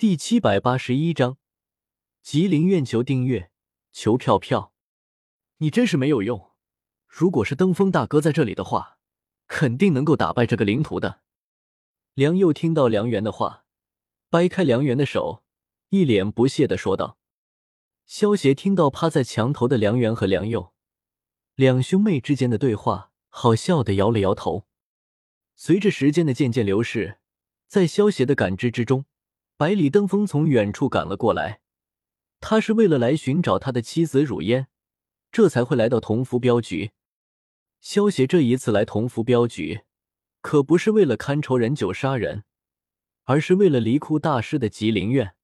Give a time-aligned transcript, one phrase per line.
[0.00, 1.38] 第七百八十一章，
[2.22, 3.50] 吉林院求订阅，
[3.90, 4.72] 求票票。
[5.56, 6.52] 你真是没有用！
[7.08, 9.00] 如果是登峰大哥在这里的话，
[9.48, 11.22] 肯定能够打败这个灵徒的。
[12.14, 13.64] 梁佑听到梁元的话，
[14.30, 15.42] 掰开梁元的手，
[15.88, 17.18] 一脸不屑的说道。
[18.06, 20.72] 萧协听到趴在墙头的梁元和梁佑
[21.56, 24.68] 两兄妹之间的对话，好笑的摇了摇头。
[25.56, 27.18] 随着时间的渐渐流逝，
[27.66, 29.06] 在萧协的感知之中。
[29.58, 31.60] 百里登峰从远处赶了过来，
[32.38, 34.68] 他是为了来寻找他的妻子汝烟，
[35.32, 36.92] 这才会来到同福镖局。
[37.80, 39.80] 萧协这一次来同福镖局，
[40.42, 42.44] 可不是为了看仇人酒杀人，
[43.24, 45.34] 而是为了离窟大师的吉林院。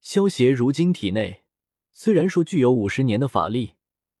[0.00, 1.44] 萧协如今体内
[1.92, 3.74] 虽然说具有五十年的法力，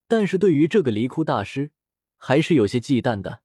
[0.06, 1.72] 但是对于这个离窟大师
[2.16, 3.42] 还是有些忌惮的。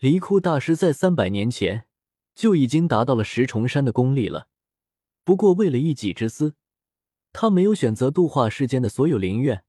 [0.00, 1.86] 离窟大师在三百年前
[2.34, 4.48] 就已经达到了十重山的功力了。
[5.24, 6.54] 不过，为了一己之私，
[7.32, 9.64] 他没有选择度化世间的所有灵院，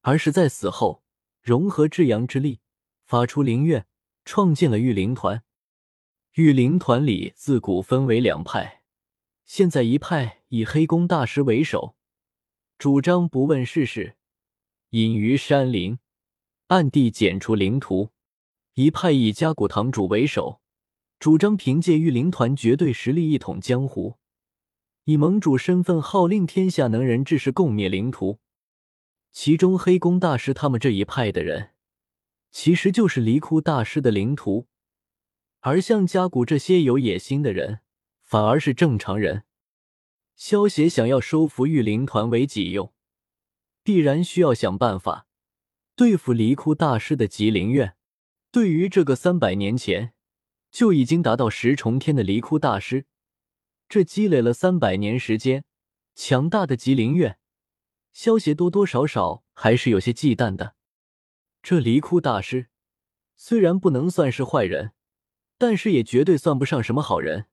[0.00, 1.02] 而是在死后
[1.42, 2.60] 融合至阳之力，
[3.04, 3.86] 发出灵院，
[4.24, 5.44] 创建了御灵团。
[6.32, 8.82] 御灵团里自古分为两派，
[9.44, 11.94] 现在一派以黑宫大师为首，
[12.78, 14.16] 主张不问世事，
[14.90, 15.98] 隐于山林，
[16.68, 18.10] 暗地剪除灵徒；
[18.74, 20.60] 一派以迦古堂主为首，
[21.18, 24.16] 主张凭借御灵团绝对实力一统江湖。
[25.08, 28.40] 以盟主身份号令天下能人志士，共灭灵徒。
[29.32, 31.70] 其中黑宫大师他们这一派的人，
[32.50, 34.66] 其实就是离窟大师的灵徒；
[35.60, 37.80] 而像加古这些有野心的人，
[38.22, 39.44] 反而是正常人。
[40.36, 42.92] 萧协想要收服御灵团为己用，
[43.82, 45.26] 必然需要想办法
[45.96, 47.96] 对付离窟大师的吉灵院。
[48.50, 50.12] 对于这个三百年前
[50.70, 53.06] 就已经达到十重天的离窟大师。
[53.88, 55.64] 这积累了三百年时间，
[56.14, 57.38] 强大的吉灵院，
[58.12, 60.74] 萧协多多少少还是有些忌惮的。
[61.62, 62.68] 这离窟大师
[63.34, 64.92] 虽然不能算是坏人，
[65.56, 67.46] 但是也绝对算不上什么好人。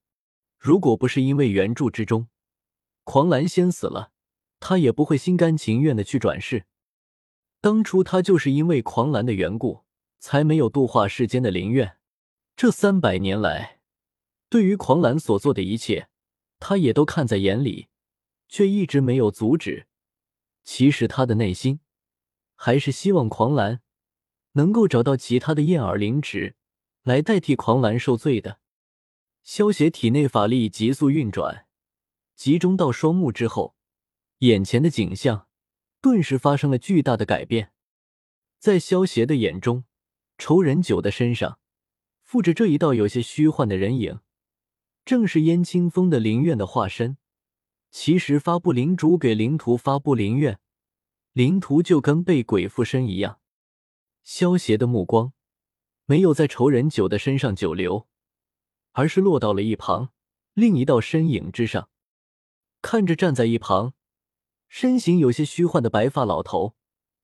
[0.58, 2.28] 如果不是因为原著之中
[3.06, 4.12] 狂澜先死了，
[4.60, 6.66] 他也不会心甘情愿的去转世。
[7.62, 9.86] 当初他就是因为狂澜的缘故，
[10.20, 11.98] 才没有度化世间的灵院。
[12.58, 13.80] 这三百年来，
[14.50, 16.10] 对于狂澜所做的一切。
[16.60, 17.88] 他也都看在眼里，
[18.48, 19.88] 却一直没有阻止。
[20.64, 21.80] 其实他的内心
[22.56, 23.82] 还是希望狂澜
[24.54, 26.56] 能够找到其他的燕耳灵齿
[27.04, 28.60] 来代替狂澜受罪的。
[29.44, 31.68] 萧协体内法力急速运转，
[32.36, 33.76] 集中到双目之后，
[34.40, 35.48] 眼前的景象
[36.02, 37.72] 顿时发生了巨大的改变。
[38.58, 39.84] 在萧邪的眼中，
[40.40, 41.60] 仇人九的身上
[42.24, 44.20] 附着这一道有些虚幻的人影。
[45.06, 47.18] 正是燕清风的灵院的化身。
[47.92, 50.60] 其实发布灵主给灵徒发布灵院，
[51.32, 53.40] 灵徒就跟被鬼附身一样。
[54.24, 55.32] 萧邪的目光
[56.06, 58.08] 没有在仇人九的身上久留，
[58.94, 60.10] 而是落到了一旁
[60.54, 61.90] 另一道身影之上。
[62.82, 63.94] 看着站在一旁
[64.68, 66.76] 身形有些虚幻的白发老头，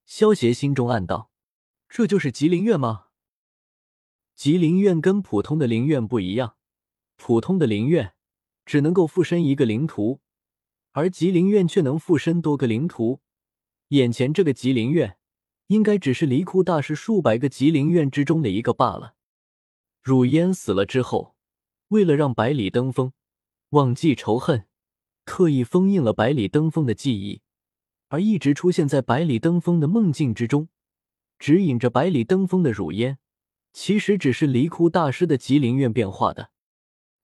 [0.05, 1.31] 萧邪心中暗道：
[1.89, 3.07] 这就是吉灵院吗？
[4.35, 6.55] 吉灵院跟普通的灵院不一样。
[7.23, 8.13] 普通的灵院
[8.65, 10.21] 只能够附身一个灵徒，
[10.91, 13.21] 而吉灵院却能附身多个灵徒。
[13.89, 15.17] 眼前这个吉灵院，
[15.67, 19.13] 应该只是离窟大师数百个吉灵院之中的一个罢了。
[20.01, 21.35] 汝烟死了之后，
[21.89, 23.13] 为了让百里登峰
[23.69, 24.65] 忘记仇恨，
[25.23, 27.43] 特意封印了百里登峰的记忆，
[28.07, 30.69] 而一直出现在百里登峰的梦境之中，
[31.37, 33.19] 指引着百里登峰的汝烟，
[33.73, 36.50] 其实只是离窟大师的吉灵院变化的。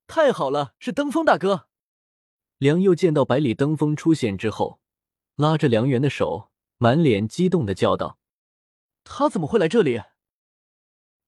[0.08, 1.68] 太好了，是登峰大哥！
[2.58, 4.80] 梁佑见到百里登峰出现之后，
[5.36, 8.18] 拉着梁元的手，满脸激动的叫道
[9.04, 10.02] ：“他怎么会来这里？”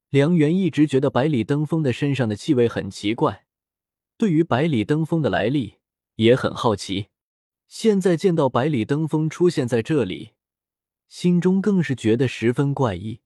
[0.09, 3.45] 梁元一直觉得百里登峰的身上的气味很奇怪，
[4.17, 5.79] 对于百里登峰的来历
[6.15, 7.09] 也很好奇。
[7.67, 10.31] 现在见到百里登峰出现在这里，
[11.09, 13.19] 心中更是觉得十分怪异，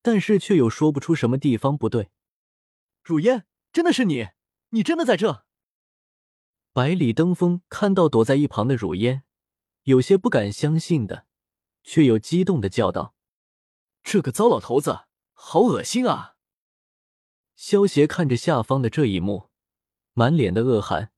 [0.00, 2.08] 但是却又说不出什么地方不对。
[3.04, 4.30] 汝烟，真的是你？
[4.70, 5.44] 你真的在这？
[6.72, 9.22] 百里登峰看到躲在一旁的汝烟，
[9.84, 11.26] 有些不敢相信的，
[11.82, 13.14] 却又激动的叫道
[14.02, 16.34] ：“这个糟老头子，好恶心啊！”
[17.56, 19.50] 萧协看着下方的这一幕，
[20.12, 21.12] 满脸的恶寒，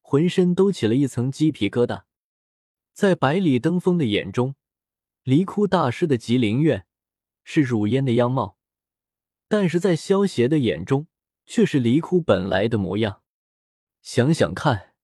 [0.00, 2.04] 浑身都起了一层鸡皮疙瘩。
[2.92, 4.56] 在百里登峰的眼中，
[5.22, 6.86] 离窟大师的吉林院
[7.44, 8.58] 是汝烟的样貌，
[9.46, 11.06] 但是在萧协的眼中。
[11.46, 13.22] 却是离窟本来的模样。
[14.02, 14.94] 想想看，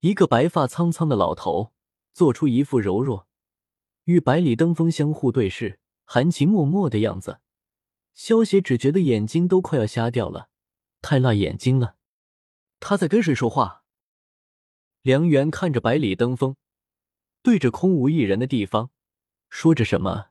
[0.00, 1.72] 一个白发苍苍的老头，
[2.12, 3.26] 做出一副柔弱，
[4.04, 7.40] 与百里登峰相互对视、含情脉脉的样子。
[8.14, 10.48] 萧邪只觉得眼睛都快要瞎掉了，
[11.00, 11.96] 太辣眼睛了。
[12.80, 13.84] 他在跟谁说话？
[15.02, 16.56] 梁元看着百里登峰，
[17.42, 18.90] 对着空无一人的地方
[19.48, 20.30] 说着什么，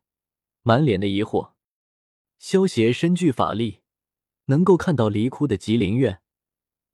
[0.63, 1.53] 满脸的疑惑。
[2.39, 3.81] 萧邪身具法力，
[4.47, 6.21] 能够看到离窟的吉林院，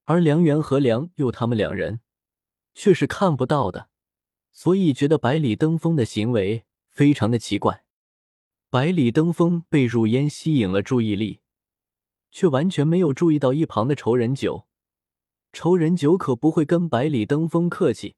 [0.03, 2.01] 而梁元和梁佑他们两人
[2.75, 3.89] 却是看不到的，
[4.51, 7.83] 所以觉得百里登峰的行为非常的奇怪。
[8.69, 11.41] 百里登峰被入烟吸引了注意力，
[12.31, 14.67] 却完全没有注意到一旁的仇人九。
[15.51, 18.15] 仇人九可不会跟百里登峰客气，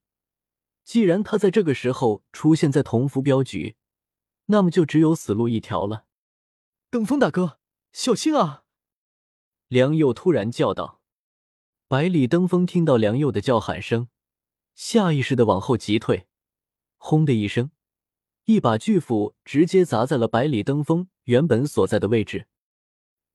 [0.85, 3.75] 既然他在这个时候出现在同福镖局，
[4.45, 6.05] 那么就只有死路一条了。
[6.89, 7.59] 登峰大哥，
[7.91, 8.64] 小心啊！
[9.67, 11.01] 梁佑突然叫道。
[11.88, 14.09] 百里登峰听到梁佑的叫喊声，
[14.75, 16.27] 下意识的往后急退，
[16.97, 17.71] 轰的一声。
[18.45, 22.47] 一把巨斧直接砸在了百里登峰原本所在的位置。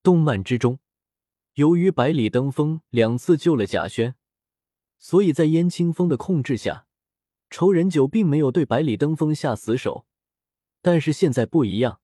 [0.01, 0.79] 动漫之中，
[1.55, 4.15] 由于百里登峰两次救了贾轩，
[4.97, 6.87] 所以在燕清风的控制下，
[7.49, 10.05] 仇人九并没有对百里登峰下死手。
[10.81, 11.99] 但是现在不一样，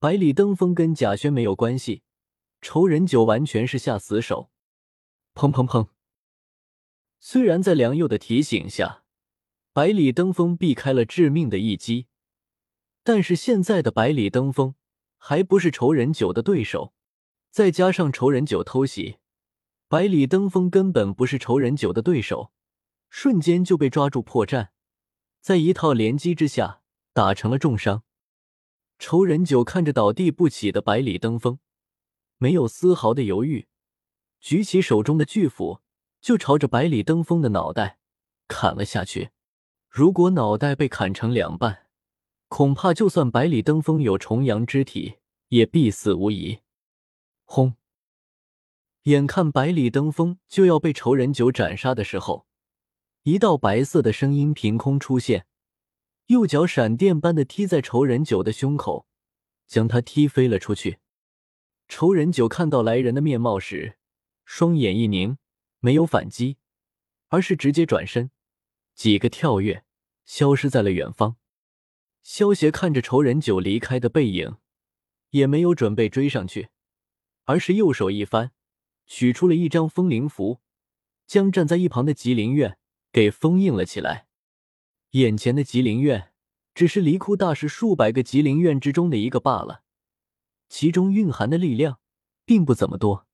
[0.00, 2.02] 百里登峰跟贾轩没有关系，
[2.62, 4.50] 仇人九完全是下死手。
[5.34, 5.88] 砰砰砰！
[7.18, 9.02] 虽然在梁佑的提醒下，
[9.72, 12.06] 百里登峰避开了致命的一击。
[13.02, 14.76] 但是现在的百里登峰
[15.18, 16.94] 还不是仇人九的对手，
[17.50, 19.18] 再加上仇人九偷袭，
[19.88, 22.52] 百里登峰根本不是仇人九的对手，
[23.10, 24.68] 瞬间就被抓住破绽，
[25.40, 26.82] 在一套连击之下
[27.12, 28.04] 打成了重伤。
[29.00, 31.58] 仇人九看着倒地不起的百里登峰，
[32.42, 33.68] 没有丝毫的犹豫，
[34.40, 35.78] 举起手中的巨斧
[36.20, 38.00] 就朝着百里登峰的脑袋
[38.48, 39.30] 砍了下去。
[39.88, 41.86] 如果脑袋被砍成两半，
[42.48, 45.18] 恐怕就算百里登峰有重阳之体，
[45.50, 46.58] 也必死无疑。
[47.44, 47.76] 轰！
[49.04, 52.48] 眼看百里登峰就要被仇人九斩杀的时候，
[53.22, 55.46] 一道白色的声音凭空出现，
[56.26, 59.06] 右脚闪电般的踢在仇人九的胸口，
[59.68, 60.98] 将他踢飞了出去。
[61.94, 63.98] 仇人九看到来人的面貌时，
[64.46, 65.36] 双眼一凝，
[65.78, 66.56] 没有反击，
[67.28, 68.30] 而是直接转身，
[68.94, 69.84] 几个跳跃，
[70.24, 71.36] 消失在了远方。
[72.22, 74.56] 萧协看着仇人九离开的背影，
[75.32, 76.70] 也没有准备追上去，
[77.44, 78.52] 而是右手一翻，
[79.04, 80.62] 取出了一张封灵符，
[81.26, 82.78] 将站在一旁的吉林院
[83.12, 84.28] 给封印了起来。
[85.10, 86.32] 眼前的吉林院
[86.74, 89.82] 只是离窟大师数百个吉林院之中的一个罢了，
[90.72, 92.00] 其中蕴含的力量
[92.46, 93.26] 并不怎么多，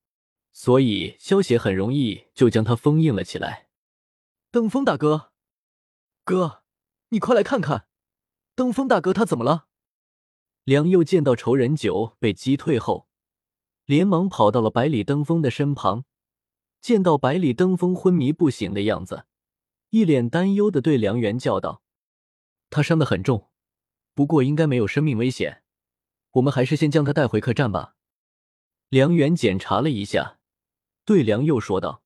[0.50, 3.69] 所以萧邪很容易就将它封印了起来。
[4.50, 5.31] 登峰大哥，
[6.25, 6.64] 哥，
[7.11, 7.87] 你快来看看！
[8.56, 9.69] 登峰大哥，他怎么了？
[10.64, 13.06] 梁佑见到仇人九被击退后，
[13.85, 16.05] 连忙跑到了百里登峰的身旁。
[16.81, 19.26] 见到百里登峰昏迷不醒的样子，
[19.90, 21.85] 一脸担忧的对梁元叫道
[22.69, 23.49] ：“他伤得很重，
[24.12, 25.62] 不过应该没有生命危险。
[26.32, 27.94] 我们还是先将他带回客栈吧。”
[28.88, 30.38] 梁元检查了一下，
[31.04, 32.02] 对梁佑说道：“